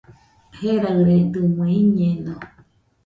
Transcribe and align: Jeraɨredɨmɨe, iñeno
Jeraɨredɨmɨe, 0.59 1.65
iñeno 1.81 2.33